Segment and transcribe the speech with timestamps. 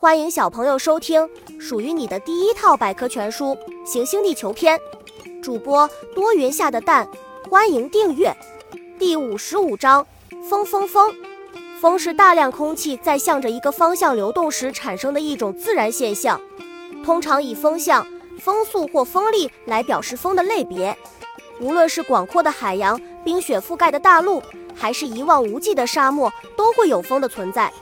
[0.00, 1.28] 欢迎小朋友收听
[1.58, 3.46] 属于你的第一套百科全书
[3.84, 4.78] 《行星地球篇》，
[5.42, 7.08] 主播多云下的蛋，
[7.50, 8.32] 欢迎订阅。
[8.96, 10.06] 第五十五章：
[10.48, 11.12] 风风风。
[11.80, 16.40] 风是大量空气在向着一个方向流动时产生的一种自然现象，
[17.04, 18.06] 通常以风向、
[18.38, 20.96] 风速或风力来表示风的类别。
[21.60, 24.40] 无论是广阔的海洋、冰雪覆盖的大陆，
[24.76, 27.72] 还是一望无际的沙漠，都会有风的存在。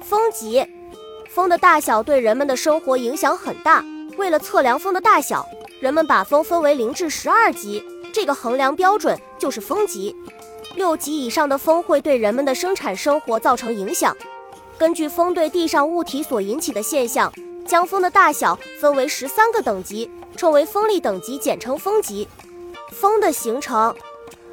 [0.00, 0.64] 风级。
[1.36, 3.84] 风的大小对人们的生活影响很大。
[4.16, 5.46] 为了测量风的大小，
[5.80, 10.16] 人们把风分为零至十二级，这个衡量标准就是风级。
[10.76, 14.16] 六级以上的风会对人们的生产生活造成影响。
[14.78, 17.30] 根据风对地上物体所引起的现象，
[17.66, 22.26] 将风的大小分为十三个等级，称为风力等级，简称风级。
[22.92, 23.94] 风的形成，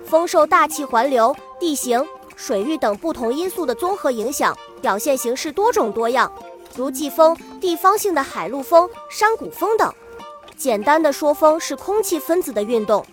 [0.05, 2.05] 风受大气环流、地形、
[2.35, 6.29] 水域等不同因素的综合影响，表现形式多种多样。
[6.75, 9.93] 如季风、地方性的海陆风、山谷风等。
[10.55, 13.05] 简单的说，风是空气分子的运动。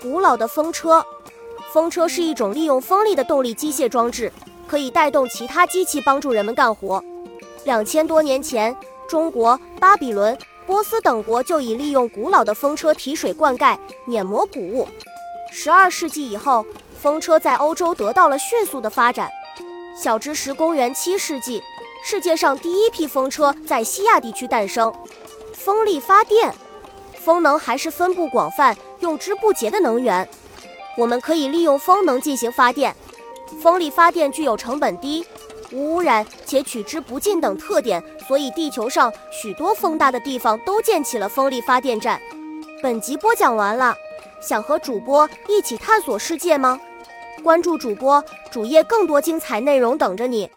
[0.00, 1.04] 古老的风车，
[1.72, 4.32] 风车是一种利用风力的动力机械装置，
[4.66, 7.02] 可以带动其他机器帮助人们干活。
[7.64, 8.76] 两千多年前，
[9.08, 10.36] 中国、巴比伦、
[10.66, 14.88] 波斯等国就已利用古老的风车提水灌溉、碾磨谷物。
[15.50, 16.64] 十二世纪以后，
[17.00, 19.30] 风车在欧洲得到了迅速的发展。
[20.00, 21.62] 小知识：公元七世纪。
[22.02, 24.92] 世界上第一批风车在西亚地区诞生。
[25.52, 26.54] 风力发电，
[27.14, 30.28] 风能还是分布广泛、用之不竭的能源。
[30.96, 32.94] 我们可以利用风能进行发电。
[33.60, 35.24] 风力发电具有成本低、
[35.72, 42.20] 无污染且取之不尽等特点，所以地球上许多风大的地方都建起了风力发电站。
[42.82, 43.96] 本集播讲完了，
[44.40, 46.78] 想和主播一起探索世界吗？
[47.42, 50.50] 关注主播主页，更多精彩内容等着你。